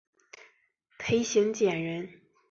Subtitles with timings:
[0.97, 2.09] 裴行俭人。